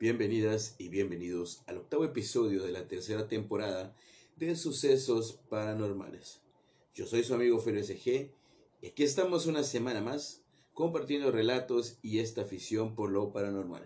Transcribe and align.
Bienvenidas 0.00 0.74
y 0.76 0.88
bienvenidos 0.88 1.62
al 1.68 1.78
octavo 1.78 2.04
episodio 2.04 2.64
de 2.64 2.72
la 2.72 2.88
tercera 2.88 3.28
temporada 3.28 3.94
de 4.36 4.56
Sucesos 4.56 5.38
Paranormales. 5.48 6.40
Yo 6.96 7.06
soy 7.06 7.22
su 7.22 7.32
amigo 7.32 7.60
Felo 7.60 7.80
SG 7.80 8.28
y 8.82 8.86
aquí 8.88 9.04
estamos 9.04 9.46
una 9.46 9.62
semana 9.62 10.00
más 10.00 10.42
compartiendo 10.74 11.30
relatos 11.30 11.98
y 12.02 12.18
esta 12.18 12.42
afición 12.42 12.96
por 12.96 13.12
lo 13.12 13.32
paranormal. 13.32 13.84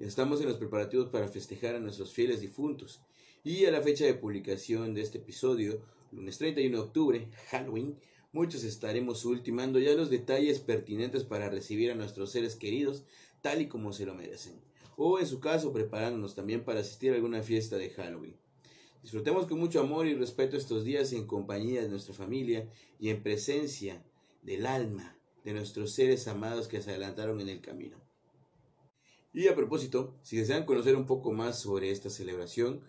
Estamos 0.00 0.40
en 0.40 0.48
los 0.48 0.56
preparativos 0.56 1.08
para 1.08 1.28
festejar 1.28 1.76
a 1.76 1.80
nuestros 1.80 2.12
fieles 2.12 2.40
difuntos 2.40 3.00
y 3.44 3.64
a 3.66 3.70
la 3.70 3.80
fecha 3.80 4.04
de 4.04 4.14
publicación 4.14 4.92
de 4.92 5.02
este 5.02 5.18
episodio, 5.18 5.82
lunes 6.10 6.36
31 6.38 6.76
de 6.76 6.82
octubre, 6.82 7.28
Halloween, 7.52 7.96
muchos 8.32 8.64
estaremos 8.64 9.24
ultimando 9.24 9.78
ya 9.78 9.94
los 9.94 10.10
detalles 10.10 10.58
pertinentes 10.58 11.22
para 11.22 11.48
recibir 11.48 11.92
a 11.92 11.94
nuestros 11.94 12.32
seres 12.32 12.56
queridos 12.56 13.04
tal 13.40 13.62
y 13.62 13.68
como 13.68 13.92
se 13.92 14.04
lo 14.04 14.14
merecen. 14.14 14.71
O 14.96 15.18
en 15.18 15.26
su 15.26 15.40
caso, 15.40 15.72
preparándonos 15.72 16.34
también 16.34 16.64
para 16.64 16.80
asistir 16.80 17.12
a 17.12 17.16
alguna 17.16 17.42
fiesta 17.42 17.76
de 17.76 17.90
Halloween. 17.90 18.36
Disfrutemos 19.02 19.46
con 19.46 19.58
mucho 19.58 19.80
amor 19.80 20.06
y 20.06 20.14
respeto 20.14 20.56
estos 20.56 20.84
días 20.84 21.12
en 21.12 21.26
compañía 21.26 21.82
de 21.82 21.88
nuestra 21.88 22.14
familia 22.14 22.70
y 23.00 23.08
en 23.08 23.22
presencia 23.22 24.04
del 24.42 24.66
alma 24.66 25.16
de 25.44 25.52
nuestros 25.52 25.92
seres 25.92 26.28
amados 26.28 26.68
que 26.68 26.80
se 26.80 26.90
adelantaron 26.90 27.40
en 27.40 27.48
el 27.48 27.60
camino. 27.60 27.96
Y 29.32 29.48
a 29.48 29.56
propósito, 29.56 30.14
si 30.22 30.36
desean 30.36 30.66
conocer 30.66 30.94
un 30.94 31.06
poco 31.06 31.32
más 31.32 31.58
sobre 31.58 31.90
esta 31.90 32.10
celebración, 32.10 32.82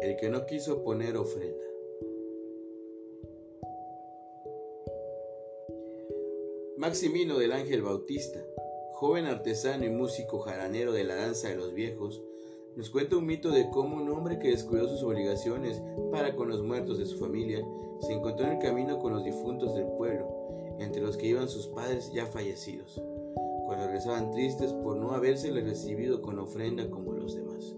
El 0.02 0.16
que 0.16 0.28
no 0.28 0.46
quiso 0.46 0.82
poner 0.82 1.16
ofrenda. 1.16 1.64
Maximino 6.76 7.38
del 7.38 7.52
Ángel 7.52 7.82
Bautista, 7.82 8.40
joven 8.94 9.26
artesano 9.26 9.84
y 9.84 9.90
músico 9.90 10.40
jaranero 10.40 10.92
de 10.92 11.04
la 11.04 11.14
danza 11.14 11.50
de 11.50 11.54
los 11.54 11.72
viejos, 11.72 12.20
nos 12.74 12.90
cuenta 12.90 13.16
un 13.16 13.26
mito 13.26 13.52
de 13.52 13.70
cómo 13.70 13.94
un 13.94 14.10
hombre 14.10 14.40
que 14.40 14.48
descuidó 14.48 14.88
sus 14.88 15.04
obligaciones 15.04 15.80
para 16.10 16.34
con 16.34 16.48
los 16.48 16.64
muertos 16.64 16.98
de 16.98 17.06
su 17.06 17.20
familia 17.20 17.64
se 18.00 18.12
encontró 18.12 18.46
en 18.46 18.54
el 18.54 18.58
camino 18.58 18.98
con 18.98 19.12
los 19.12 19.22
difuntos 19.22 19.72
del 19.76 19.86
pueblo, 19.86 20.26
entre 20.80 21.00
los 21.00 21.16
que 21.16 21.28
iban 21.28 21.48
sus 21.48 21.68
padres 21.68 22.10
ya 22.12 22.26
fallecidos, 22.26 23.00
cuando 23.66 23.84
regresaban 23.84 24.32
tristes 24.32 24.72
por 24.72 24.96
no 24.96 25.12
habérsele 25.12 25.60
recibido 25.60 26.22
con 26.22 26.40
ofrenda 26.40 26.90
como 26.90 27.12
los 27.12 27.36
demás. 27.36 27.76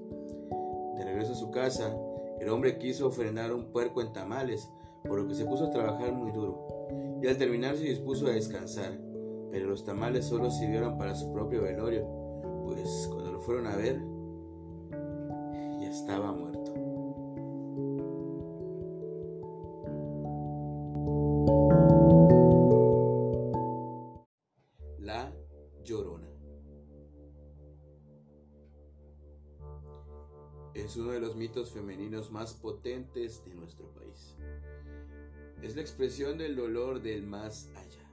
De 0.96 1.04
regreso 1.04 1.32
a 1.32 1.36
su 1.36 1.50
casa, 1.50 1.94
el 2.40 2.48
hombre 2.48 2.78
quiso 2.78 3.06
ofrendar 3.06 3.52
un 3.52 3.72
puerco 3.72 4.00
en 4.00 4.12
tamales, 4.12 4.70
por 5.04 5.20
lo 5.20 5.28
que 5.28 5.34
se 5.34 5.44
puso 5.44 5.66
a 5.66 5.70
trabajar 5.70 6.12
muy 6.12 6.32
duro, 6.32 6.66
y 7.22 7.26
al 7.26 7.36
terminar 7.36 7.76
se 7.76 7.84
dispuso 7.84 8.26
a 8.26 8.30
descansar, 8.30 8.98
pero 9.50 9.66
los 9.66 9.84
tamales 9.84 10.24
solo 10.26 10.50
sirvieron 10.50 10.98
para 10.98 11.14
su 11.14 11.32
propio 11.32 11.62
velorio, 11.62 12.06
pues 12.64 13.08
cuando 13.12 13.32
lo 13.32 13.40
fueron 13.40 13.66
a 13.66 13.76
ver, 13.76 14.00
ya 15.80 15.88
estaba 15.90 16.32
muerto. 16.32 16.63
Los 31.24 31.36
mitos 31.36 31.70
femeninos 31.70 32.30
más 32.30 32.52
potentes 32.52 33.42
de 33.46 33.54
nuestro 33.54 33.88
país. 33.94 34.34
Es 35.62 35.74
la 35.74 35.80
expresión 35.80 36.36
del 36.36 36.54
dolor 36.54 37.00
del 37.00 37.22
más 37.22 37.70
allá. 37.76 38.04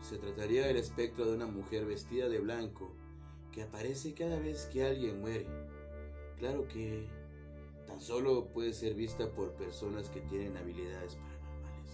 Se 0.00 0.18
trataría 0.18 0.66
del 0.66 0.78
espectro 0.78 1.26
de 1.26 1.36
una 1.36 1.46
mujer 1.46 1.86
vestida 1.86 2.28
de 2.28 2.40
blanco 2.40 2.96
que 3.52 3.62
aparece 3.62 4.14
cada 4.14 4.40
vez 4.40 4.68
que 4.72 4.82
alguien 4.82 5.20
muere. 5.20 5.46
Claro 6.40 6.66
que 6.66 7.06
tan 7.86 8.00
solo 8.00 8.48
puede 8.48 8.72
ser 8.72 8.94
vista 8.94 9.30
por 9.30 9.52
personas 9.52 10.08
que 10.08 10.22
tienen 10.22 10.56
habilidades 10.56 11.14
paranormales. 11.14 11.92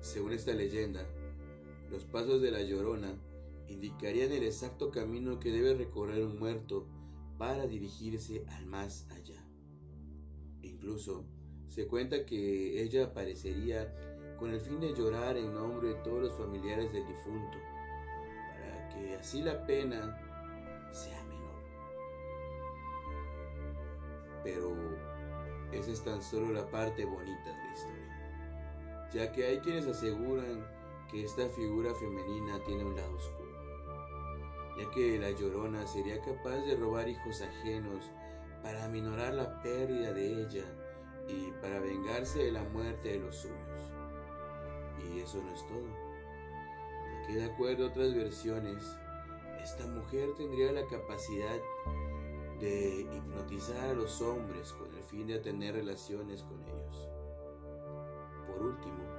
Según 0.00 0.32
esta 0.32 0.54
leyenda, 0.54 1.06
los 1.90 2.04
pasos 2.04 2.40
de 2.40 2.50
la 2.50 2.62
llorona 2.62 3.14
indicarían 3.72 4.32
el 4.32 4.44
exacto 4.44 4.90
camino 4.90 5.38
que 5.38 5.50
debe 5.50 5.74
recorrer 5.74 6.24
un 6.24 6.38
muerto 6.38 6.86
para 7.38 7.66
dirigirse 7.66 8.44
al 8.48 8.66
más 8.66 9.06
allá. 9.10 9.42
Incluso 10.62 11.24
se 11.68 11.86
cuenta 11.86 12.26
que 12.26 12.82
ella 12.82 13.06
aparecería 13.06 13.92
con 14.38 14.50
el 14.50 14.60
fin 14.60 14.80
de 14.80 14.94
llorar 14.94 15.36
en 15.36 15.54
nombre 15.54 15.88
de 15.88 15.94
todos 16.02 16.22
los 16.22 16.32
familiares 16.34 16.92
del 16.92 17.06
difunto, 17.06 17.58
para 18.54 18.88
que 18.88 19.16
así 19.16 19.40
la 19.40 19.64
pena 19.66 20.18
sea 20.92 21.22
menor. 21.24 21.62
Pero 24.44 24.76
esa 25.72 25.90
es 25.90 26.04
tan 26.04 26.22
solo 26.22 26.52
la 26.52 26.68
parte 26.70 27.04
bonita 27.04 27.44
de 27.44 27.56
la 27.56 27.72
historia, 27.72 29.10
ya 29.12 29.32
que 29.32 29.46
hay 29.46 29.58
quienes 29.60 29.86
aseguran 29.86 30.66
que 31.10 31.24
esta 31.24 31.48
figura 31.48 31.94
femenina 31.94 32.62
tiene 32.64 32.84
un 32.84 32.96
lado 32.96 33.14
oscuro, 33.16 33.61
ya 34.78 34.90
que 34.90 35.18
la 35.18 35.30
llorona 35.30 35.86
sería 35.86 36.20
capaz 36.20 36.56
de 36.66 36.76
robar 36.76 37.08
hijos 37.08 37.42
ajenos 37.42 38.10
para 38.62 38.84
aminorar 38.84 39.34
la 39.34 39.62
pérdida 39.62 40.12
de 40.12 40.42
ella 40.42 40.64
y 41.28 41.50
para 41.60 41.80
vengarse 41.80 42.44
de 42.44 42.52
la 42.52 42.62
muerte 42.64 43.12
de 43.12 43.18
los 43.20 43.36
suyos. 43.36 43.92
Y 44.98 45.20
eso 45.20 45.42
no 45.42 45.52
es 45.52 45.66
todo, 45.66 45.88
ya 47.10 47.26
que 47.26 47.34
de 47.34 47.44
acuerdo 47.44 47.86
a 47.86 47.88
otras 47.88 48.14
versiones, 48.14 48.84
esta 49.62 49.86
mujer 49.86 50.30
tendría 50.36 50.72
la 50.72 50.86
capacidad 50.86 51.58
de 52.60 53.00
hipnotizar 53.12 53.90
a 53.90 53.94
los 53.94 54.20
hombres 54.22 54.72
con 54.72 54.94
el 54.94 55.02
fin 55.02 55.26
de 55.26 55.38
tener 55.40 55.74
relaciones 55.74 56.42
con 56.44 56.62
ellos. 56.62 57.08
Por 58.46 58.66
último, 58.66 59.11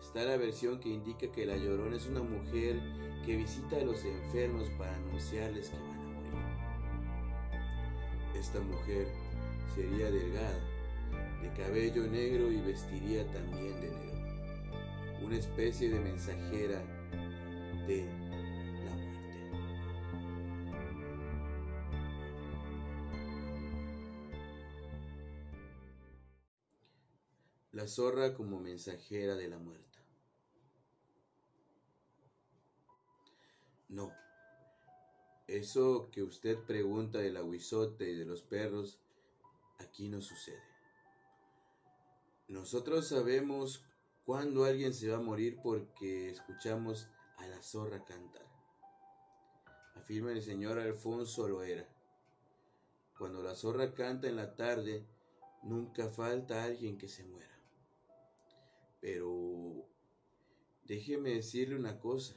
está 0.00 0.24
la 0.24 0.36
versión 0.36 0.80
que 0.80 0.88
indica 0.88 1.30
que 1.30 1.46
la 1.46 1.56
llorona 1.56 1.96
es 1.96 2.06
una 2.06 2.22
mujer 2.22 2.80
que 3.24 3.36
visita 3.36 3.76
a 3.76 3.84
los 3.84 4.04
enfermos 4.04 4.68
para 4.78 4.94
anunciarles 4.96 5.70
que 5.70 5.76
van 5.76 5.90
a 5.90 5.94
morir. 5.94 6.32
Esta 8.38 8.60
mujer 8.60 9.08
sería 9.74 10.10
delgada, 10.10 10.60
de 11.42 11.52
cabello 11.62 12.06
negro 12.06 12.50
y 12.50 12.60
vestiría 12.60 13.26
también 13.32 13.80
de 13.80 13.90
negro, 13.90 15.24
una 15.24 15.36
especie 15.36 15.90
de 15.90 16.00
mensajera 16.00 16.82
de 17.86 18.08
zorra 27.88 28.34
como 28.34 28.60
mensajera 28.60 29.34
de 29.34 29.48
la 29.48 29.58
muerte. 29.58 29.98
No, 33.88 34.12
Eso 35.46 36.10
que 36.12 36.22
usted 36.22 36.58
pregunta 36.58 37.18
del 37.18 37.38
aguizote 37.38 38.10
y 38.10 38.14
de 38.14 38.26
los 38.26 38.42
perros, 38.42 39.00
aquí 39.78 40.10
no 40.10 40.20
sucede. 40.20 40.62
Nosotros 42.48 43.08
sabemos 43.08 43.82
cuándo 44.26 44.64
alguien 44.64 44.92
se 44.92 45.08
va 45.08 45.16
a 45.16 45.22
morir 45.22 45.58
porque 45.62 46.30
escuchamos 46.30 47.08
a 47.38 47.46
la 47.46 47.62
zorra 47.62 48.04
cantar. 48.04 48.46
Afirma 49.94 50.32
el 50.32 50.42
señor 50.42 50.78
Alfonso 50.78 51.48
Loera. 51.48 51.88
Cuando 53.16 53.42
la 53.42 53.54
zorra 53.54 53.94
canta 53.94 54.28
en 54.28 54.36
la 54.36 54.54
tarde, 54.54 55.06
nunca 55.62 56.08
falta 56.08 56.64
alguien 56.64 56.98
que 56.98 57.08
se 57.08 57.24
muera. 57.24 57.57
Pero 59.00 59.86
déjeme 60.84 61.30
decirle 61.34 61.76
una 61.76 61.98
cosa. 61.98 62.34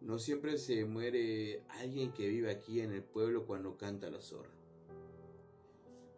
No 0.00 0.18
siempre 0.18 0.58
se 0.58 0.84
muere 0.84 1.62
alguien 1.68 2.12
que 2.12 2.28
vive 2.28 2.50
aquí 2.50 2.80
en 2.80 2.92
el 2.92 3.04
pueblo 3.04 3.46
cuando 3.46 3.76
canta 3.76 4.10
la 4.10 4.20
zorra. 4.20 4.50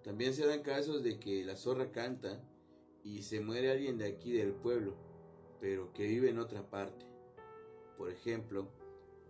También 0.02 0.34
se 0.34 0.46
dan 0.46 0.62
casos 0.62 1.02
de 1.02 1.18
que 1.18 1.44
la 1.44 1.56
zorra 1.56 1.90
canta 1.90 2.42
y 3.02 3.22
se 3.22 3.40
muere 3.40 3.70
alguien 3.70 3.98
de 3.98 4.06
aquí 4.06 4.32
del 4.32 4.52
pueblo, 4.52 4.94
pero 5.60 5.92
que 5.92 6.06
vive 6.06 6.30
en 6.30 6.38
otra 6.38 6.68
parte. 6.70 7.06
Por 7.98 8.10
ejemplo, 8.10 8.68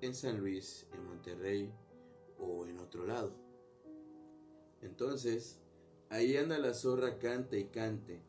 en 0.01 0.15
San 0.15 0.39
Luis, 0.39 0.87
en 0.93 1.05
Monterrey 1.05 1.73
o 2.39 2.67
en 2.67 2.79
otro 2.79 3.07
lado. 3.07 3.33
Entonces, 4.83 5.61
ahí 6.11 6.37
anda 6.37 6.59
la 6.59 6.75
zorra 6.75 7.19
cante 7.19 7.59
y 7.59 7.65
cante 7.67 8.21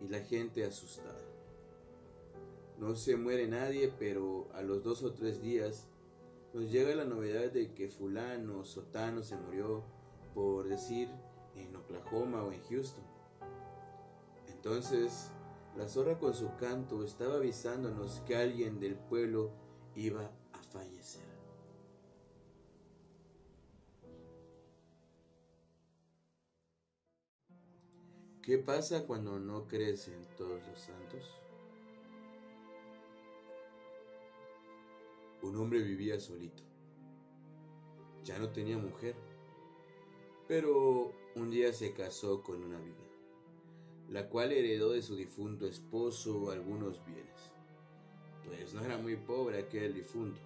y 0.00 0.08
la 0.08 0.20
gente 0.20 0.64
asustada. 0.64 1.20
No 2.78 2.94
se 2.94 3.16
muere 3.16 3.48
nadie, 3.48 3.92
pero 3.98 4.48
a 4.54 4.62
los 4.62 4.82
dos 4.84 5.02
o 5.02 5.12
tres 5.12 5.42
días 5.42 5.88
nos 6.54 6.70
llega 6.70 6.94
la 6.94 7.04
novedad 7.04 7.50
de 7.50 7.74
que 7.74 7.88
fulano 7.88 8.60
o 8.60 8.64
sotano 8.64 9.22
se 9.22 9.36
murió, 9.36 9.82
por 10.34 10.68
decir, 10.68 11.08
en 11.56 11.74
Oklahoma 11.74 12.42
o 12.44 12.52
en 12.52 12.62
Houston. 12.64 13.04
Entonces, 14.46 15.30
la 15.76 15.88
zorra 15.88 16.18
con 16.18 16.34
su 16.34 16.54
canto 16.56 17.04
estaba 17.04 17.36
avisándonos 17.36 18.20
que 18.26 18.36
alguien 18.36 18.80
del 18.80 18.94
pueblo 18.94 19.50
iba 19.94 20.24
a 20.52 20.62
fallecer. 20.72 21.37
¿Qué 28.48 28.56
pasa 28.56 29.06
cuando 29.06 29.38
no 29.38 29.68
crecen 29.68 30.26
todos 30.38 30.66
los 30.66 30.80
santos? 30.80 31.38
un 35.42 35.54
hombre 35.56 35.82
vivía 35.82 36.18
solito. 36.18 36.62
Ya 38.24 38.38
no 38.38 38.48
tenía 38.48 38.78
mujer, 38.78 39.14
pero 40.46 41.12
un 41.36 41.50
día 41.50 41.74
se 41.74 41.92
casó 41.92 42.42
con 42.42 42.64
una 42.64 42.80
viuda, 42.80 43.04
la 44.08 44.30
cual 44.30 44.52
heredó 44.52 44.92
de 44.92 45.02
su 45.02 45.14
difunto 45.14 45.66
esposo 45.66 46.50
algunos 46.50 47.04
bienes, 47.04 47.52
pues 48.46 48.72
no 48.72 48.82
era 48.82 48.96
muy 48.96 49.16
pobre 49.16 49.58
aquel 49.58 49.92
difunto. 49.92 50.40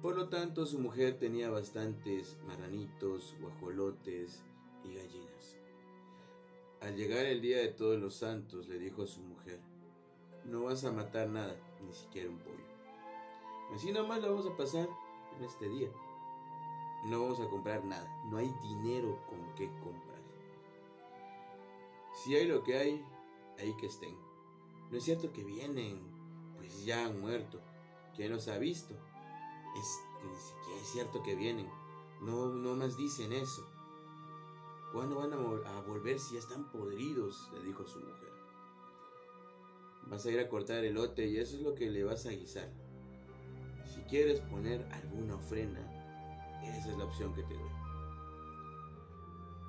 Por 0.00 0.16
lo 0.16 0.30
tanto, 0.30 0.64
su 0.64 0.78
mujer 0.78 1.18
tenía 1.18 1.50
bastantes 1.50 2.38
marranitos, 2.46 3.36
guajolotes 3.38 4.42
y 4.82 4.94
gallinas. 4.94 5.63
Al 6.84 6.96
llegar 6.96 7.24
el 7.24 7.40
día 7.40 7.56
de 7.56 7.68
todos 7.68 7.98
los 7.98 8.14
santos, 8.14 8.68
le 8.68 8.78
dijo 8.78 9.04
a 9.04 9.06
su 9.06 9.22
mujer, 9.22 9.58
no 10.44 10.64
vas 10.64 10.84
a 10.84 10.92
matar 10.92 11.30
nada, 11.30 11.56
ni 11.80 11.94
siquiera 11.94 12.28
un 12.28 12.36
pollo. 12.36 12.58
Así 13.74 13.90
nomás 13.90 14.20
lo 14.20 14.28
vamos 14.28 14.46
a 14.46 14.54
pasar 14.54 14.86
en 15.38 15.44
este 15.44 15.66
día. 15.66 15.88
No 17.06 17.22
vamos 17.22 17.40
a 17.40 17.48
comprar 17.48 17.82
nada. 17.86 18.06
No 18.26 18.36
hay 18.36 18.52
dinero 18.62 19.18
con 19.30 19.54
qué 19.54 19.66
comprar. 19.82 20.20
Si 22.22 22.36
hay 22.36 22.46
lo 22.46 22.62
que 22.62 22.76
hay, 22.76 23.02
ahí 23.58 23.74
que 23.78 23.86
estén. 23.86 24.14
No 24.90 24.98
es 24.98 25.04
cierto 25.04 25.32
que 25.32 25.42
vienen, 25.42 26.02
pues 26.58 26.84
ya 26.84 27.06
han 27.06 27.18
muerto. 27.18 27.62
¿Quién 28.14 28.30
los 28.30 28.46
ha 28.48 28.58
visto? 28.58 28.94
Es, 29.74 30.00
ni 30.22 30.36
siquiera 30.36 30.80
es 30.82 30.88
cierto 30.88 31.22
que 31.22 31.34
vienen. 31.34 31.66
No, 32.20 32.50
no 32.50 32.74
más 32.74 32.98
dicen 32.98 33.32
eso. 33.32 33.73
¿Cuándo 34.94 35.16
van 35.16 35.32
a, 35.32 35.80
volver 35.80 36.20
si 36.20 36.34
ya 36.34 36.38
están 36.38 36.70
podridos? 36.70 37.50
Le 37.52 37.64
dijo 37.64 37.84
su 37.84 37.98
mujer. 37.98 38.28
Vas 40.06 40.24
a 40.24 40.30
ir 40.30 40.38
a 40.38 40.48
cortar 40.48 40.84
el 40.84 40.94
lote 40.94 41.26
y 41.26 41.38
eso 41.38 41.56
es 41.56 41.62
lo 41.62 41.74
que 41.74 41.90
le 41.90 42.04
vas 42.04 42.26
a 42.26 42.30
guisar. 42.30 42.70
Si 43.92 44.02
quieres 44.02 44.38
poner 44.38 44.86
alguna 44.92 45.34
ofrenda, 45.34 45.80
esa 46.62 46.92
es 46.92 46.96
la 46.96 47.06
opción 47.06 47.34
que 47.34 47.42
te 47.42 47.54
doy. 47.54 47.70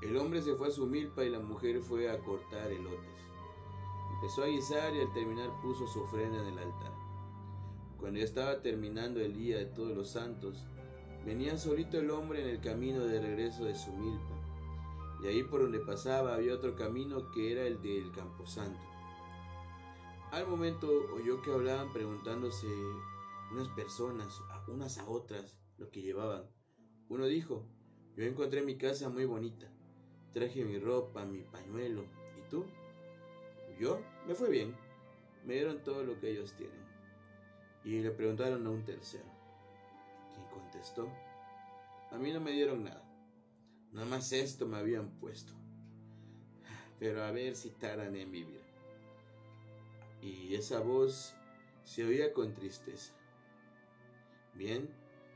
El 0.03 0.15
hombre 0.17 0.43
se 0.43 0.53
fue 0.53 0.67
a 0.67 0.71
su 0.71 0.85
milpa 0.85 1.23
y 1.23 1.31
la 1.31 1.39
mujer 1.39 1.81
fue 1.81 2.07
a 2.07 2.19
cortar 2.19 2.71
elotes. 2.71 3.19
Empezó 4.13 4.43
a 4.43 4.47
guisar 4.47 4.93
y 4.93 4.99
al 4.99 5.11
terminar 5.13 5.49
puso 5.63 5.87
su 5.87 6.01
ofrenda 6.01 6.39
en 6.39 6.53
el 6.53 6.59
altar. 6.59 6.93
Cuando 7.97 8.19
ya 8.19 8.25
estaba 8.25 8.61
terminando 8.61 9.19
el 9.21 9.33
día 9.33 9.57
de 9.57 9.65
todos 9.65 9.97
los 9.97 10.07
santos, 10.07 10.63
venía 11.25 11.57
solito 11.57 11.97
el 11.97 12.11
hombre 12.11 12.43
en 12.43 12.49
el 12.49 12.61
camino 12.61 13.05
de 13.05 13.19
regreso 13.19 13.65
de 13.65 13.73
su 13.73 13.91
milpa. 13.91 14.34
Y 15.25 15.27
ahí 15.27 15.43
por 15.43 15.61
donde 15.61 15.79
pasaba 15.79 16.35
había 16.35 16.53
otro 16.53 16.75
camino 16.75 17.31
que 17.31 17.51
era 17.51 17.63
el 17.63 17.81
del 17.81 18.11
camposanto. 18.11 18.79
Al 20.31 20.45
momento 20.47 20.87
oyó 21.15 21.41
que 21.41 21.51
hablaban 21.51 21.91
preguntándose 21.91 22.67
unas 23.51 23.67
personas, 23.69 24.39
unas 24.67 24.99
a 24.99 25.09
otras, 25.09 25.57
lo 25.79 25.89
que 25.89 26.03
llevaban. 26.03 26.47
Uno 27.09 27.25
dijo, 27.25 27.67
yo 28.15 28.23
encontré 28.23 28.61
mi 28.61 28.77
casa 28.77 29.09
muy 29.09 29.25
bonita, 29.25 29.67
traje 30.31 30.63
mi 30.63 30.77
ropa, 30.77 31.25
mi 31.25 31.41
pañuelo, 31.41 32.03
¿y 32.37 32.47
tú? 32.47 32.63
Yo, 33.79 33.99
me 34.27 34.35
fue 34.35 34.51
bien, 34.51 34.75
me 35.43 35.55
dieron 35.55 35.83
todo 35.83 36.03
lo 36.03 36.19
que 36.19 36.29
ellos 36.29 36.53
tienen. 36.53 36.85
Y 37.83 37.99
le 38.01 38.11
preguntaron 38.11 38.67
a 38.67 38.69
un 38.69 38.85
tercero, 38.85 39.25
quien 40.35 40.45
contestó, 40.49 41.09
a 42.11 42.17
mí 42.19 42.31
no 42.31 42.41
me 42.41 42.51
dieron 42.51 42.83
nada, 42.83 43.04
nada 43.95 44.07
más 44.07 44.33
esto 44.33 44.67
me 44.67 44.77
habían 44.77 45.09
puesto, 45.09 45.53
pero 46.99 47.23
a 47.23 47.31
ver 47.31 47.55
si 47.55 47.69
tardan 47.69 48.13
en 48.15 48.29
vivir. 48.29 48.61
Y 50.21 50.53
esa 50.53 50.81
voz 50.81 51.33
se 51.85 52.03
oía 52.03 52.33
con 52.33 52.53
tristeza. 52.53 53.13
Bien, 54.53 54.89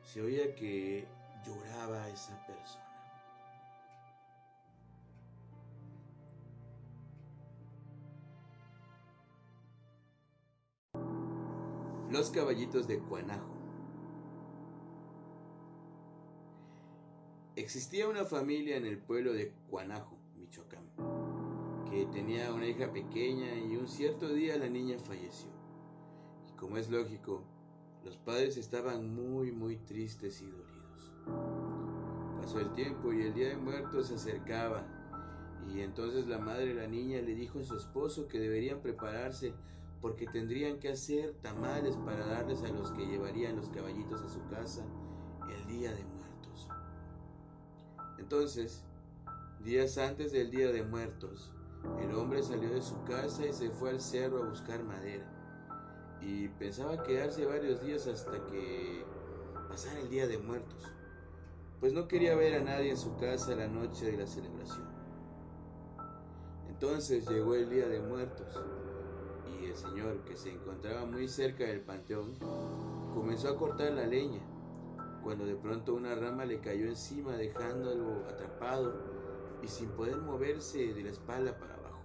se 0.04 0.22
oía 0.22 0.56
que 0.56 1.08
lloraba 1.46 2.10
esa 2.10 2.46
persona. 2.46 2.86
Los 12.10 12.30
caballitos 12.31 12.88
de 12.88 13.00
Cuanajo. 13.00 13.58
Existía 17.59 18.07
una 18.07 18.23
familia 18.23 18.78
en 18.78 18.85
el 18.85 18.97
pueblo 18.97 19.33
de 19.33 19.51
Cuanajo, 19.69 20.18
Michoacán, 20.37 20.85
que 21.89 22.06
tenía 22.06 22.54
una 22.54 22.66
hija 22.66 22.94
pequeña 22.94 23.54
y 23.54 23.75
un 23.75 23.89
cierto 23.89 24.30
día 24.30 24.57
la 24.57 24.69
niña 24.69 24.97
falleció. 24.97 25.49
Y 26.47 26.56
como 26.56 26.78
es 26.78 26.89
lógico, 26.89 27.44
los 28.06 28.16
padres 28.16 28.56
estaban 28.56 29.13
muy, 29.13 29.51
muy 29.51 29.75
tristes 29.75 30.42
y 30.42 30.49
dolidos. 30.49 31.11
Pasó 32.39 32.61
el 32.61 32.71
tiempo 32.71 33.11
y 33.11 33.23
el 33.23 33.33
día 33.33 33.49
de 33.49 33.57
muertos 33.57 34.07
se 34.07 34.16
acercaba. 34.16 34.87
Y 35.68 35.81
entonces 35.81 36.28
la 36.28 36.37
madre 36.37 36.68
de 36.68 36.75
la 36.75 36.87
niña 36.87 37.21
le 37.21 37.35
dijo 37.35 37.59
a 37.59 37.63
su 37.66 37.75
esposo 37.75 38.30
que 38.30 38.39
deberían 38.39 38.80
prepararse 38.80 39.54
porque 39.99 40.28
tendrían 40.28 40.80
que 40.80 40.94
hacer 40.94 41.33
tamales 41.42 41.97
para 42.06 42.25
darles 42.25 42.63
a 42.63 42.69
los 42.69 42.89
que 42.92 43.06
llevarían 43.06 43.57
los 43.57 43.68
caballitos 43.68 44.21
a 44.21 44.30
su 44.30 44.47
casa 44.47 44.85
el 45.54 45.68
día 45.68 45.92
de 45.92 46.06
muertos. 46.06 46.19
Entonces, 48.19 48.83
días 49.64 49.97
antes 49.97 50.31
del 50.31 50.52
día 50.52 50.71
de 50.71 50.83
muertos, 50.83 51.52
el 52.02 52.14
hombre 52.14 52.44
salió 52.44 52.69
de 52.69 52.81
su 52.81 53.02
casa 53.06 53.45
y 53.45 53.54
se 53.54 53.69
fue 53.69 53.92
al 53.92 54.02
cerro 54.02 54.44
a 54.44 54.49
buscar 54.49 54.83
madera. 54.83 55.26
Y 56.21 56.49
pensaba 56.49 57.02
quedarse 57.04 57.45
varios 57.45 57.81
días 57.81 58.06
hasta 58.07 58.45
que 58.47 59.06
pasara 59.69 59.99
el 59.99 60.09
Día 60.09 60.28
de 60.28 60.38
Muertos, 60.38 60.83
pues 61.80 61.94
no 61.94 62.07
quería 62.07 62.35
ver 62.35 62.56
a 62.56 62.64
nadie 62.64 62.90
en 62.90 62.97
su 62.97 63.16
casa 63.16 63.56
la 63.56 63.68
noche 63.68 64.11
de 64.11 64.18
la 64.18 64.28
celebración. 64.28 64.88
Entonces 66.68 67.28
llegó 67.30 67.56
el 67.56 67.69
Día 67.69 67.88
de 67.88 68.02
Muertos 68.02 68.59
y 69.61 69.66
el 69.66 69.76
Señor, 69.76 70.26
que 70.26 70.35
se 70.35 70.52
encontraba 70.52 71.06
muy 71.06 71.28
cerca 71.28 71.64
del 71.64 71.81
panteón, 71.81 72.35
comenzó 73.14 73.49
a 73.49 73.57
cortar 73.57 73.94
la 73.94 74.06
leña, 74.06 74.42
cuando 75.30 75.45
de 75.45 75.56
pronto 75.57 75.94
una 75.94 76.16
rama 76.16 76.44
le 76.44 76.59
cayó 76.59 76.88
encima 76.88 77.33
dejándolo 77.33 78.28
atrapado 78.28 78.95
y 79.62 79.68
sin 79.68 79.88
poder 79.90 80.18
moverse 80.18 80.92
de 80.92 81.04
la 81.04 81.12
espalda 81.12 81.56
para 81.56 81.76
abajo. 81.76 82.02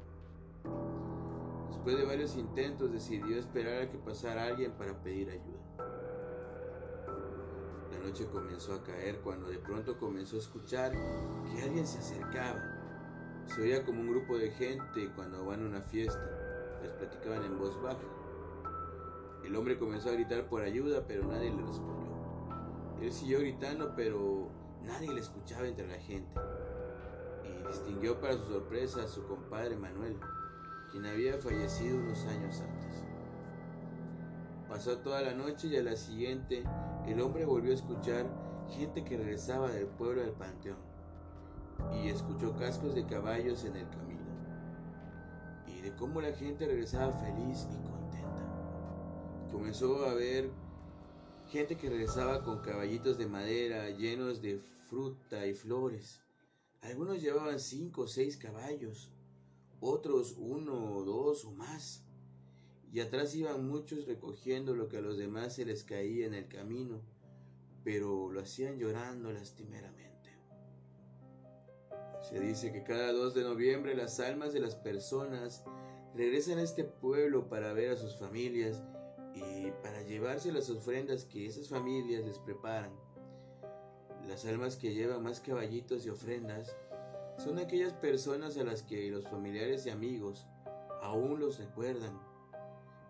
Después 1.71 1.97
de 1.97 2.04
varios 2.04 2.37
intentos 2.37 2.93
decidió 2.93 3.38
esperar 3.38 3.81
a 3.81 3.90
que 3.90 3.97
pasara 3.97 4.49
alguien 4.49 4.73
para 4.73 5.02
pedir 5.02 5.31
ayuda. 5.31 5.88
La 7.93 8.07
noche 8.07 8.26
comenzó 8.31 8.75
a 8.75 8.85
caer 8.85 9.19
cuando 9.21 9.49
de 9.49 9.59
pronto 9.59 9.97
comenzó 9.97 10.37
a 10.37 10.40
escuchar 10.40 10.93
que 10.93 11.62
alguien 11.62 11.87
se 11.87 12.00
acercaba. 12.00 12.61
Se 13.47 13.62
oía 13.62 13.87
como 13.87 14.02
un 14.02 14.11
grupo 14.11 14.37
de 14.37 14.50
gente 14.50 15.11
cuando 15.16 15.47
van 15.47 15.62
a 15.62 15.66
una 15.66 15.81
fiesta. 15.81 16.21
Les 16.83 16.93
platicaban 16.93 17.43
en 17.43 17.59
voz 17.59 17.81
baja. 17.81 18.04
El 19.43 19.57
hombre 19.57 19.78
comenzó 19.78 20.11
a 20.11 20.12
gritar 20.12 20.47
por 20.47 20.61
ayuda, 20.61 21.07
pero 21.09 21.26
nadie 21.26 21.50
le 21.50 21.62
respondió. 21.62 22.03
Él 23.01 23.13
siguió 23.13 23.41
gritando, 23.41 23.95
pero 23.95 24.49
nadie 24.83 25.13
le 25.13 25.21
escuchaba 25.21 25.67
entre 25.67 25.87
la 25.87 25.99
gente. 25.99 26.41
Y 27.45 27.69
distinguió 27.69 28.21
para 28.21 28.35
su 28.35 28.45
sorpresa 28.45 29.03
a 29.03 29.09
su 29.09 29.27
compadre 29.27 29.77
Manuel, 29.77 30.19
quien 30.91 31.07
había 31.07 31.39
fallecido 31.39 31.99
unos 31.99 32.25
años 32.27 32.61
antes. 32.61 33.05
Pasó 34.69 34.99
toda 34.99 35.23
la 35.23 35.35
noche 35.35 35.69
y 35.69 35.77
a 35.77 35.83
la 35.83 35.97
siguiente 35.97 36.65
el 37.07 37.21
hombre 37.21 37.45
volvió 37.45 37.71
a 37.71 37.75
escuchar 37.75 38.27
gente 38.69 39.05
que 39.05 39.17
regresaba 39.17 39.71
del 39.71 39.87
pueblo 39.87 40.23
al 40.23 40.33
panteón 40.33 40.79
y 41.93 42.09
escuchó 42.09 42.57
cascos 42.57 42.95
de 42.95 43.05
caballos 43.05 43.65
en 43.65 43.77
el 43.77 43.89
camino 43.91 44.23
y 45.67 45.81
de 45.81 45.95
cómo 45.97 46.21
la 46.21 46.33
gente 46.33 46.67
regresaba 46.67 47.13
feliz 47.13 47.69
y 47.71 47.77
contenta. 47.89 48.43
Comenzó 49.53 50.07
a 50.07 50.15
ver 50.15 50.51
gente 51.54 51.76
que 51.76 51.88
regresaba 51.88 52.42
con 52.42 52.62
caballitos 52.62 53.16
de 53.16 53.28
madera 53.28 53.88
llenos 53.88 54.42
de 54.42 54.58
fruta 54.88 55.46
y 55.46 55.54
flores. 55.54 56.20
Algunos 56.80 57.23
llevaban 57.23 57.61
cinco 57.61 58.02
o 58.02 58.08
seis 58.08 58.37
caballos, 58.37 59.12
otros 59.78 60.34
uno 60.37 60.96
o 60.96 61.04
dos 61.04 61.44
o 61.44 61.52
más 61.52 62.02
y 62.92 62.99
atrás 62.99 63.37
iban 63.37 63.68
muchos 63.68 64.04
recogiendo 64.06 64.75
lo 64.75 64.88
que 64.88 64.96
a 64.96 65.00
los 65.00 65.16
demás 65.16 65.54
se 65.54 65.64
les 65.64 65.84
caía 65.84 66.26
en 66.26 66.34
el 66.34 66.49
camino, 66.49 67.00
pero 67.84 68.32
lo 68.32 68.40
hacían 68.40 68.76
llorando 68.76 69.30
lastimeramente. 69.30 70.30
Se 72.28 72.40
dice 72.40 72.73
que 72.73 72.82
cada 72.82 73.12
2 73.12 73.32
de 73.32 73.44
noviembre 73.44 73.94
las 73.94 74.18
almas 74.18 74.52
de 74.54 74.58
las 74.58 74.75
personas 74.75 75.62
regresan 76.16 76.58
a 76.58 76.62
este 76.62 76.82
pueblo 76.82 77.49
para 77.49 77.73
ver 77.75 77.92
a 77.92 77.96
sus 77.96 78.16
familias 78.16 78.82
y 79.35 79.71
para 79.83 80.03
llevarse 80.03 80.53
las 80.53 80.71
ofrendas 80.71 81.25
que 81.25 81.47
esas 81.47 81.69
familias 81.69 82.25
les 82.25 82.38
preparan. 82.38 82.93
Las 84.29 84.45
almas 84.47 84.76
que 84.76 84.95
llevan 84.95 85.23
más 85.23 85.41
caballitos 85.41 86.07
y 86.07 86.11
ofrendas 86.11 86.75
son 87.38 87.59
aquellas 87.59 87.93
personas 87.93 88.57
a 88.57 88.64
las 88.64 88.83
que 88.83 89.11
los 89.11 89.26
familiares 89.26 89.87
y 89.87 89.91
amigos 89.91 90.47
aún 91.03 91.41
los 91.41 91.59
recuerdan 91.59 92.19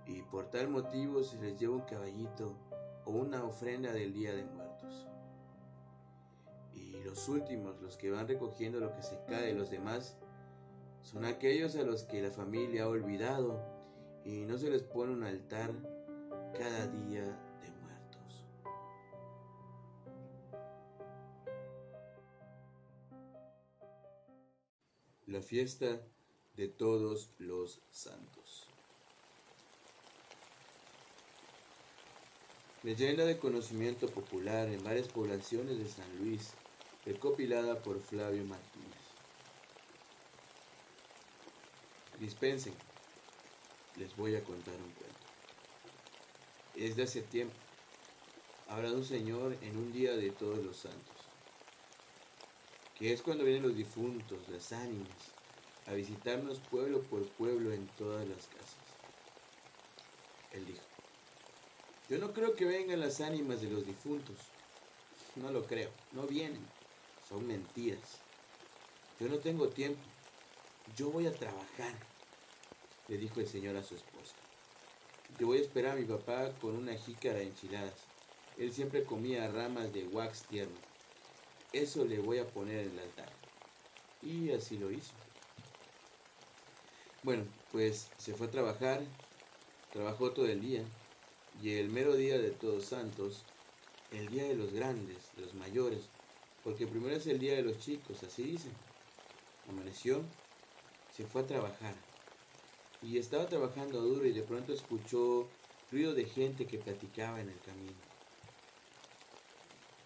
y 0.06 0.22
por 0.22 0.50
tal 0.50 0.68
motivo 0.68 1.22
se 1.22 1.40
les 1.40 1.58
lleva 1.58 1.76
un 1.76 1.82
caballito 1.82 2.54
o 3.04 3.12
una 3.12 3.44
ofrenda 3.44 3.92
del 3.92 4.12
Día 4.12 4.34
de 4.34 4.44
Muertos. 4.44 5.06
Y 6.72 6.92
los 7.04 7.28
últimos, 7.28 7.80
los 7.80 7.96
que 7.96 8.10
van 8.10 8.28
recogiendo 8.28 8.80
lo 8.80 8.94
que 8.94 9.02
se 9.02 9.18
cae 9.26 9.46
de 9.46 9.54
los 9.54 9.70
demás, 9.70 10.16
son 11.02 11.24
aquellos 11.24 11.76
a 11.76 11.82
los 11.82 12.02
que 12.04 12.22
la 12.22 12.30
familia 12.30 12.84
ha 12.84 12.88
olvidado 12.88 13.60
y 14.24 14.44
no 14.44 14.58
se 14.58 14.70
les 14.70 14.82
pone 14.82 15.12
un 15.12 15.22
altar 15.22 15.72
cada 16.58 16.86
día 16.86 17.22
de 17.60 17.70
muertos. 17.82 18.44
La 25.26 25.42
fiesta 25.42 26.00
de 26.56 26.68
todos 26.68 27.30
los 27.38 27.80
santos. 27.90 28.68
Leyenda 32.84 33.24
de 33.24 33.38
conocimiento 33.38 34.08
popular 34.08 34.68
en 34.68 34.84
varias 34.84 35.08
poblaciones 35.08 35.78
de 35.78 35.88
San 35.88 36.18
Luis, 36.18 36.52
recopilada 37.04 37.82
por 37.82 38.00
Flavio 38.00 38.44
Martínez. 38.44 38.94
Dispensen, 42.20 42.74
les 43.96 44.14
voy 44.16 44.36
a 44.36 44.44
contar 44.44 44.74
un 44.74 44.92
cuento. 44.92 45.23
Es 46.76 46.96
de 46.96 47.04
hace 47.04 47.22
tiempo. 47.22 47.54
De 48.66 48.92
un 48.92 49.04
señor 49.04 49.56
en 49.62 49.76
un 49.76 49.92
día 49.92 50.16
de 50.16 50.30
todos 50.30 50.58
los 50.62 50.76
santos, 50.76 51.28
que 52.98 53.12
es 53.12 53.22
cuando 53.22 53.44
vienen 53.44 53.62
los 53.62 53.76
difuntos, 53.76 54.48
las 54.48 54.72
ánimas, 54.72 55.32
a 55.86 55.94
visitarnos 55.94 56.58
pueblo 56.70 57.00
por 57.02 57.24
pueblo 57.36 57.72
en 57.72 57.86
todas 57.96 58.28
las 58.28 58.46
casas. 58.48 58.98
Él 60.52 60.66
dijo, 60.66 60.84
yo 62.10 62.18
no 62.18 62.34
creo 62.34 62.54
que 62.54 62.66
vengan 62.66 63.00
las 63.00 63.20
ánimas 63.20 63.62
de 63.62 63.70
los 63.70 63.86
difuntos. 63.86 64.36
No 65.36 65.50
lo 65.50 65.66
creo. 65.66 65.90
No 66.12 66.26
vienen. 66.26 66.66
Son 67.28 67.46
mentiras. 67.46 68.20
Yo 69.18 69.28
no 69.28 69.38
tengo 69.38 69.68
tiempo. 69.68 70.02
Yo 70.96 71.10
voy 71.10 71.26
a 71.26 71.38
trabajar, 71.38 71.94
le 73.08 73.16
dijo 73.16 73.40
el 73.40 73.46
señor 73.46 73.76
a 73.76 73.82
su 73.82 73.94
esposa. 73.94 74.43
Yo 75.38 75.46
voy 75.46 75.58
a 75.58 75.62
esperar 75.62 75.92
a 75.96 76.00
mi 76.00 76.06
papá 76.06 76.56
con 76.60 76.76
una 76.76 76.94
jícara 76.94 77.38
de 77.38 77.48
enchiladas. 77.48 78.06
Él 78.56 78.72
siempre 78.72 79.04
comía 79.04 79.50
ramas 79.50 79.92
de 79.92 80.06
wax 80.06 80.44
tierno. 80.44 80.78
Eso 81.72 82.04
le 82.04 82.20
voy 82.20 82.38
a 82.38 82.48
poner 82.52 82.86
en 82.86 82.92
el 82.92 82.98
altar. 83.00 83.28
Y 84.22 84.50
así 84.50 84.78
lo 84.78 84.92
hizo. 84.92 85.14
Bueno, 87.22 87.46
pues 87.72 88.12
se 88.16 88.34
fue 88.34 88.46
a 88.46 88.50
trabajar, 88.50 89.02
trabajó 89.92 90.32
todo 90.32 90.46
el 90.46 90.60
día, 90.60 90.84
y 91.60 91.70
el 91.70 91.88
mero 91.88 92.14
día 92.14 92.38
de 92.38 92.50
Todos 92.50 92.84
Santos, 92.84 93.46
el 94.10 94.28
día 94.28 94.44
de 94.44 94.54
los 94.54 94.72
grandes, 94.72 95.34
de 95.34 95.42
los 95.42 95.54
mayores, 95.54 96.10
porque 96.62 96.86
primero 96.86 97.16
es 97.16 97.26
el 97.26 97.40
día 97.40 97.54
de 97.54 97.62
los 97.62 97.78
chicos, 97.78 98.22
así 98.22 98.42
dicen. 98.42 98.74
Amaneció, 99.66 100.24
se 101.10 101.26
fue 101.26 101.42
a 101.42 101.46
trabajar 101.46 102.13
y 103.04 103.18
estaba 103.18 103.46
trabajando 103.46 104.00
duro 104.00 104.26
y 104.26 104.32
de 104.32 104.42
pronto 104.42 104.72
escuchó 104.72 105.50
ruido 105.90 106.14
de 106.14 106.24
gente 106.24 106.66
que 106.66 106.78
platicaba 106.78 107.38
en 107.38 107.50
el 107.50 107.60
camino. 107.60 108.00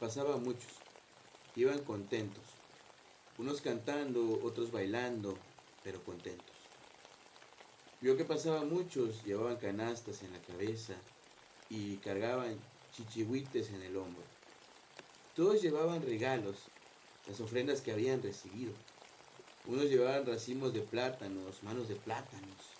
Pasaban 0.00 0.42
muchos, 0.42 0.82
iban 1.54 1.84
contentos, 1.84 2.56
unos 3.36 3.60
cantando, 3.60 4.42
otros 4.42 4.72
bailando, 4.72 5.38
pero 5.84 6.02
contentos. 6.02 6.56
Vio 8.00 8.16
que 8.16 8.24
pasaban 8.24 8.68
muchos, 8.68 9.22
llevaban 9.24 9.58
canastas 9.58 10.24
en 10.24 10.32
la 10.32 10.42
cabeza, 10.42 10.96
y 11.68 11.98
cargaban 11.98 12.58
chichihuites 12.90 13.70
en 13.70 13.82
el 13.82 13.96
hombro. 13.96 14.24
Todos 15.34 15.62
llevaban 15.62 16.02
regalos, 16.02 16.56
las 17.26 17.40
ofrendas 17.40 17.80
que 17.80 17.92
habían 17.92 18.22
recibido. 18.22 18.74
Unos 19.66 19.84
llevaban 19.84 20.26
racimos 20.26 20.72
de 20.72 20.80
plátanos, 20.80 21.62
manos 21.62 21.88
de 21.88 21.94
plátanos. 21.94 22.77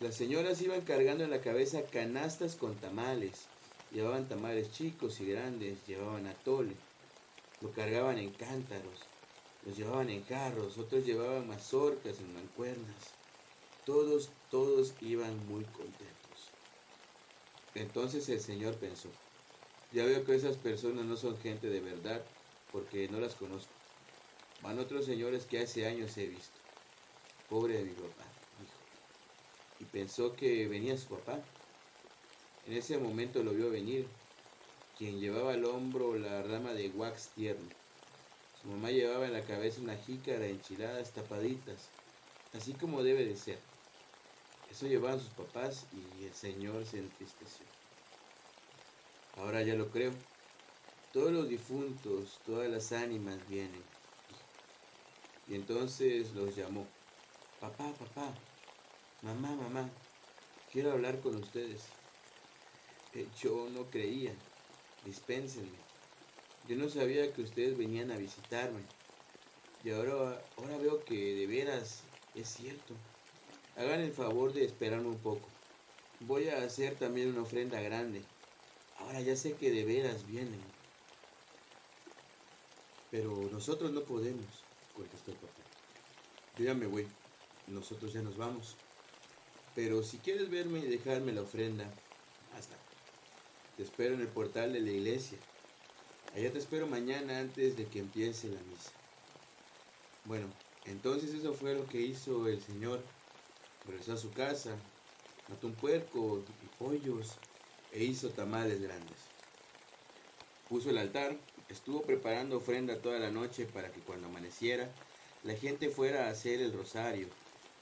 Las 0.00 0.14
señoras 0.14 0.62
iban 0.62 0.80
cargando 0.80 1.24
en 1.24 1.30
la 1.30 1.42
cabeza 1.42 1.90
canastas 1.90 2.56
con 2.56 2.80
tamales. 2.80 3.50
Llevaban 3.90 4.26
tamales 4.30 4.72
chicos 4.72 5.20
y 5.20 5.26
grandes, 5.26 5.86
llevaban 5.86 6.26
atole. 6.26 6.74
Lo 7.60 7.70
cargaban 7.74 8.16
en 8.16 8.32
cántaros, 8.32 9.10
los 9.62 9.76
llevaban 9.76 10.08
en 10.08 10.22
carros, 10.22 10.78
otros 10.78 11.04
llevaban 11.04 11.46
mazorcas 11.46 12.18
en 12.20 12.32
mancuernas. 12.32 13.12
Todos, 13.84 14.30
todos 14.48 14.94
iban 15.00 15.46
muy 15.46 15.66
contentos. 15.66 16.54
Entonces 17.74 18.26
el 18.30 18.40
Señor 18.40 18.78
pensó, 18.78 19.12
ya 19.92 20.06
veo 20.06 20.24
que 20.24 20.34
esas 20.34 20.56
personas 20.56 21.04
no 21.04 21.16
son 21.18 21.38
gente 21.40 21.68
de 21.68 21.80
verdad 21.80 22.24
porque 22.72 23.06
no 23.10 23.20
las 23.20 23.34
conozco. 23.34 23.74
Van 24.62 24.78
otros 24.78 25.04
señores 25.04 25.44
que 25.44 25.58
hace 25.58 25.84
años 25.84 26.16
he 26.16 26.26
visto. 26.26 26.58
Pobre 27.50 27.76
de 27.76 27.84
mi 27.84 27.92
papá. 27.92 28.39
Y 29.80 29.86
pensó 29.86 30.36
que 30.36 30.68
venía 30.68 30.96
su 30.98 31.08
papá. 31.08 31.42
En 32.66 32.74
ese 32.74 32.98
momento 32.98 33.42
lo 33.42 33.52
vio 33.54 33.70
venir, 33.70 34.06
quien 34.96 35.18
llevaba 35.18 35.54
al 35.54 35.64
hombro 35.64 36.14
la 36.16 36.42
rama 36.42 36.74
de 36.74 36.90
wax 36.90 37.32
tierno. 37.34 37.70
Su 38.60 38.68
mamá 38.68 38.90
llevaba 38.90 39.26
en 39.26 39.32
la 39.32 39.42
cabeza 39.46 39.80
una 39.80 39.96
jícara 39.96 40.46
enchiladas 40.46 41.14
tapaditas, 41.14 41.88
así 42.52 42.74
como 42.74 43.02
debe 43.02 43.24
de 43.24 43.34
ser. 43.34 43.58
Eso 44.70 44.86
llevaban 44.86 45.18
sus 45.18 45.30
papás 45.30 45.88
y 45.90 46.26
el 46.26 46.34
Señor 46.34 46.84
se 46.84 46.98
entristeció. 46.98 47.64
Ahora 49.36 49.62
ya 49.62 49.74
lo 49.74 49.90
creo. 49.90 50.12
Todos 51.10 51.32
los 51.32 51.48
difuntos, 51.48 52.38
todas 52.44 52.68
las 52.70 52.92
ánimas 52.92 53.38
vienen. 53.48 53.82
Y 55.48 55.54
entonces 55.54 56.34
los 56.34 56.54
llamó. 56.54 56.86
Papá, 57.58 57.92
papá, 57.98 58.34
mamá, 59.22 59.54
mamá, 59.54 59.90
quiero 60.72 60.92
hablar 60.92 61.20
con 61.20 61.36
ustedes. 61.36 61.82
Eh, 63.14 63.26
yo 63.42 63.68
no 63.70 63.90
creía. 63.90 64.32
Dispénsenme. 65.04 65.78
Yo 66.68 66.76
no 66.76 66.88
sabía 66.88 67.32
que 67.32 67.42
ustedes 67.42 67.76
venían 67.76 68.10
a 68.10 68.16
visitarme. 68.16 68.80
Y 69.82 69.90
ahora, 69.90 70.42
ahora 70.56 70.76
veo 70.78 71.04
que 71.04 71.34
de 71.34 71.46
veras 71.46 72.02
es 72.34 72.48
cierto. 72.48 72.94
Hagan 73.76 74.00
el 74.00 74.12
favor 74.12 74.52
de 74.52 74.64
esperarme 74.64 75.08
un 75.08 75.18
poco. 75.18 75.48
Voy 76.20 76.48
a 76.48 76.62
hacer 76.62 76.96
también 76.96 77.30
una 77.30 77.42
ofrenda 77.42 77.80
grande. 77.80 78.22
Ahora 78.98 79.20
ya 79.20 79.34
sé 79.36 79.54
que 79.54 79.70
de 79.70 79.84
veras 79.84 80.26
vienen. 80.26 80.60
Pero 83.10 83.48
nosotros 83.50 83.90
no 83.90 84.02
podemos, 84.02 84.64
contestó 84.94 85.32
el 85.32 85.38
papá. 85.38 85.62
Yo 86.58 86.64
ya 86.66 86.74
me 86.74 86.86
voy. 86.86 87.08
Nosotros 87.66 88.12
ya 88.12 88.20
nos 88.20 88.36
vamos. 88.36 88.76
Pero 89.82 90.02
si 90.02 90.18
quieres 90.18 90.50
verme 90.50 90.80
y 90.80 90.88
dejarme 90.88 91.32
la 91.32 91.40
ofrenda, 91.40 91.86
hasta. 92.54 92.76
Te 93.78 93.82
espero 93.82 94.14
en 94.14 94.20
el 94.20 94.26
portal 94.26 94.74
de 94.74 94.80
la 94.80 94.90
iglesia. 94.90 95.38
Allá 96.34 96.52
te 96.52 96.58
espero 96.58 96.86
mañana 96.86 97.38
antes 97.38 97.78
de 97.78 97.86
que 97.86 98.00
empiece 98.00 98.48
la 98.48 98.60
misa. 98.60 98.90
Bueno, 100.26 100.48
entonces 100.84 101.32
eso 101.32 101.54
fue 101.54 101.74
lo 101.74 101.88
que 101.88 101.98
hizo 101.98 102.46
el 102.46 102.60
Señor. 102.60 103.00
Regresó 103.86 104.12
a 104.12 104.16
su 104.18 104.30
casa, 104.34 104.76
mató 105.48 105.68
un 105.68 105.74
puerco 105.76 106.44
y 106.62 106.66
pollos 106.78 107.38
e 107.94 108.04
hizo 108.04 108.28
tamales 108.28 108.82
grandes. 108.82 109.16
Puso 110.68 110.90
el 110.90 110.98
altar, 110.98 111.38
estuvo 111.70 112.02
preparando 112.02 112.58
ofrenda 112.58 113.00
toda 113.00 113.18
la 113.18 113.30
noche 113.30 113.64
para 113.64 113.90
que 113.90 114.00
cuando 114.00 114.28
amaneciera 114.28 114.90
la 115.42 115.54
gente 115.54 115.88
fuera 115.88 116.26
a 116.26 116.32
hacer 116.32 116.60
el 116.60 116.74
rosario, 116.74 117.28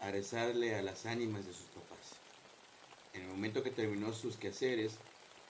a 0.01 0.13
rezarle 0.13 0.77
a 0.77 0.83
las 0.83 1.07
ánimas 1.07 1.45
de 1.45 1.53
sus. 1.53 1.68
En 3.19 3.25
el 3.25 3.31
momento 3.31 3.65
que 3.65 3.73
terminó 3.73 4.13
sus 4.13 4.37
quehaceres, 4.37 4.97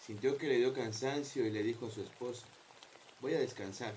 sintió 0.06 0.38
que 0.38 0.48
le 0.48 0.56
dio 0.56 0.72
cansancio 0.72 1.44
y 1.44 1.50
le 1.50 1.62
dijo 1.62 1.86
a 1.86 1.90
su 1.90 2.00
esposa, 2.00 2.46
voy 3.20 3.34
a 3.34 3.40
descansar. 3.40 3.94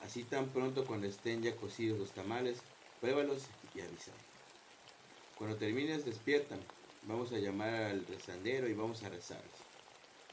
Así 0.00 0.24
tan 0.24 0.48
pronto 0.48 0.84
cuando 0.84 1.06
estén 1.06 1.40
ya 1.40 1.54
cocidos 1.54 2.00
los 2.00 2.10
tamales, 2.10 2.58
pruébalos 3.00 3.46
y 3.76 3.80
avísame. 3.80 4.18
Cuando 5.38 5.56
termines, 5.56 6.04
despiértame. 6.04 6.62
Vamos 7.04 7.30
a 7.30 7.38
llamar 7.38 7.72
al 7.74 8.04
rezandero 8.06 8.68
y 8.68 8.74
vamos 8.74 9.04
a 9.04 9.08
rezar. 9.08 9.40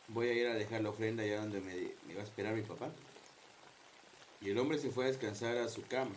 Voy 0.08 0.30
a 0.30 0.34
ir 0.34 0.48
a 0.48 0.56
dejar 0.56 0.82
la 0.82 0.90
ofrenda 0.90 1.22
allá 1.22 1.42
donde 1.42 1.62
me, 1.62 1.76
me 2.08 2.16
va 2.16 2.22
a 2.22 2.26
esperar 2.26 2.56
mi 2.56 2.64
papá. 2.64 2.90
Y 4.42 4.50
el 4.50 4.58
hombre 4.58 4.80
se 4.80 4.90
fue 4.90 5.06
a 5.06 5.10
descansar 5.10 5.58
a 5.58 5.70
su 5.70 5.84
cama. 5.84 6.16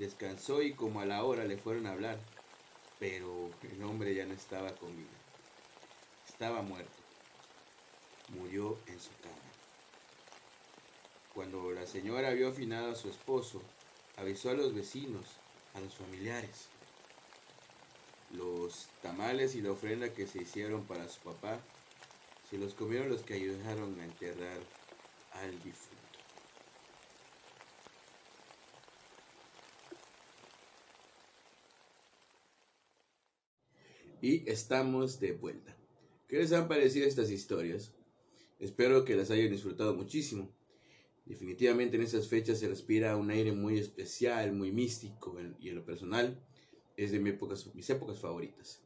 Descansó 0.00 0.62
y 0.62 0.74
como 0.74 1.00
a 1.00 1.06
la 1.06 1.22
hora 1.22 1.44
le 1.44 1.56
fueron 1.58 1.86
a 1.86 1.92
hablar, 1.92 2.18
pero 2.98 3.50
el 3.62 3.82
hombre 3.84 4.16
ya 4.16 4.26
no 4.26 4.34
estaba 4.34 4.74
con 4.74 4.96
vida. 4.96 5.23
Estaba 6.34 6.62
muerto. 6.62 6.90
Murió 8.30 8.76
en 8.88 8.98
su 8.98 9.10
cama. 9.22 9.36
Cuando 11.32 11.70
la 11.70 11.86
señora 11.86 12.30
vio 12.30 12.48
afinado 12.48 12.90
a 12.90 12.96
su 12.96 13.08
esposo, 13.08 13.62
avisó 14.16 14.50
a 14.50 14.54
los 14.54 14.74
vecinos, 14.74 15.24
a 15.74 15.80
los 15.80 15.94
familiares. 15.94 16.66
Los 18.32 18.88
tamales 19.00 19.54
y 19.54 19.62
la 19.62 19.70
ofrenda 19.70 20.12
que 20.12 20.26
se 20.26 20.42
hicieron 20.42 20.84
para 20.86 21.08
su 21.08 21.20
papá 21.20 21.60
se 22.50 22.58
los 22.58 22.74
comieron 22.74 23.10
los 23.10 23.22
que 23.22 23.34
ayudaron 23.34 24.00
a 24.00 24.04
enterrar 24.04 24.58
al 25.34 25.52
difunto. 25.62 26.18
Y 34.20 34.50
estamos 34.50 35.20
de 35.20 35.30
vuelta. 35.30 35.83
¿Qué 36.34 36.40
les 36.40 36.52
han 36.52 36.66
parecido 36.66 37.06
estas 37.06 37.30
historias? 37.30 37.92
Espero 38.58 39.04
que 39.04 39.14
las 39.14 39.30
hayan 39.30 39.52
disfrutado 39.52 39.94
muchísimo. 39.94 40.52
Definitivamente 41.26 41.94
en 41.94 42.02
esas 42.02 42.26
fechas 42.26 42.58
se 42.58 42.66
respira 42.66 43.16
un 43.16 43.30
aire 43.30 43.52
muy 43.52 43.78
especial, 43.78 44.52
muy 44.52 44.72
místico 44.72 45.38
y 45.60 45.68
en 45.68 45.76
lo 45.76 45.84
personal 45.84 46.44
es 46.96 47.12
de 47.12 47.20
mis 47.20 47.34
épocas, 47.88 48.18
favoritas. 48.18 48.82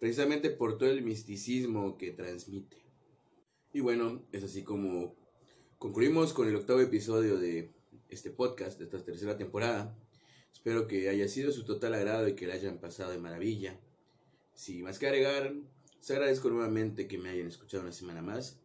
Precisamente 0.00 0.50
por 0.50 0.78
todo 0.78 0.90
el 0.90 1.02
misticismo 1.02 1.96
que 1.96 2.10
transmite. 2.10 2.78
Y 3.72 3.78
bueno, 3.78 4.26
es 4.32 4.42
así 4.42 4.64
como 4.64 5.14
concluimos 5.78 6.32
con 6.32 6.48
el 6.48 6.56
octavo 6.56 6.80
episodio 6.80 7.38
de 7.38 7.72
este 8.08 8.32
podcast, 8.32 8.80
de 8.80 8.86
esta 8.86 9.04
tercera 9.04 9.36
temporada. 9.36 9.96
Espero 10.52 10.88
que 10.88 11.08
haya 11.08 11.28
sido 11.28 11.52
su 11.52 11.64
total 11.64 11.94
agrado 11.94 12.26
y 12.26 12.34
que 12.34 12.48
la 12.48 12.54
hayan 12.54 12.80
pasado 12.80 13.12
de 13.12 13.18
maravilla. 13.18 13.78
Sin 14.54 14.82
más 14.82 14.98
que 14.98 15.06
agregar, 15.06 15.54
les 15.98 16.10
agradezco 16.10 16.48
nuevamente 16.48 17.06
que 17.08 17.18
me 17.18 17.30
hayan 17.30 17.48
escuchado 17.48 17.82
una 17.82 17.92
semana 17.92 18.22
más. 18.22 18.58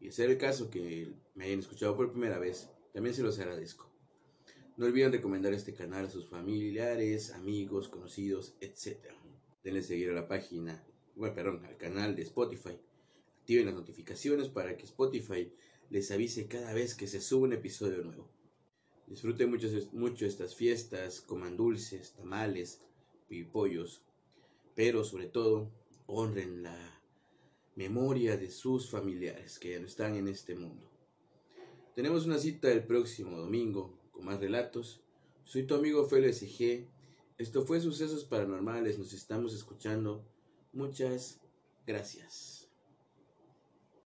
Y 0.00 0.10
ser 0.12 0.30
el 0.30 0.38
caso 0.38 0.70
que 0.70 1.12
me 1.34 1.44
hayan 1.44 1.60
escuchado 1.60 1.96
por 1.96 2.12
primera 2.12 2.38
vez, 2.38 2.68
también 2.92 3.14
se 3.14 3.22
los 3.22 3.38
agradezco. 3.38 3.90
No 4.76 4.86
olviden 4.86 5.12
recomendar 5.12 5.52
este 5.52 5.74
canal 5.74 6.06
a 6.06 6.10
sus 6.10 6.28
familiares, 6.28 7.32
amigos, 7.32 7.88
conocidos, 7.88 8.54
etc. 8.60 8.96
Denle 9.62 9.82
seguir 9.82 10.10
a 10.10 10.14
la 10.14 10.26
página, 10.26 10.82
bueno, 11.16 11.34
perdón, 11.34 11.64
al 11.66 11.76
canal 11.76 12.16
de 12.16 12.22
Spotify. 12.22 12.78
Activen 13.40 13.66
las 13.66 13.74
notificaciones 13.74 14.48
para 14.48 14.76
que 14.76 14.84
Spotify 14.84 15.52
les 15.90 16.10
avise 16.10 16.46
cada 16.46 16.72
vez 16.72 16.94
que 16.94 17.06
se 17.06 17.20
sube 17.20 17.44
un 17.44 17.52
episodio 17.52 18.02
nuevo. 18.02 18.28
Disfruten 19.06 19.50
mucho, 19.50 19.68
mucho 19.92 20.24
estas 20.24 20.54
fiestas, 20.54 21.20
coman 21.20 21.56
dulces, 21.56 22.12
tamales, 22.12 22.80
pipollos, 23.28 24.02
pero 24.74 25.04
sobre 25.04 25.26
todo 25.26 25.70
honren 26.12 26.62
la 26.62 26.76
memoria 27.76 28.36
de 28.36 28.50
sus 28.50 28.90
familiares 28.90 29.58
que 29.58 29.70
ya 29.70 29.80
no 29.80 29.86
están 29.86 30.16
en 30.16 30.28
este 30.28 30.54
mundo. 30.54 30.90
Tenemos 31.94 32.26
una 32.26 32.38
cita 32.38 32.70
el 32.70 32.84
próximo 32.84 33.38
domingo 33.38 33.98
con 34.10 34.24
más 34.24 34.40
relatos. 34.40 35.02
Soy 35.44 35.64
tu 35.64 35.74
amigo 35.74 36.04
Félix 36.04 36.38
SG. 36.38 36.86
Esto 37.38 37.64
fue 37.64 37.80
Sucesos 37.80 38.24
Paranormales. 38.24 38.98
Nos 38.98 39.12
estamos 39.12 39.54
escuchando. 39.54 40.24
Muchas 40.72 41.40
gracias. 41.86 42.59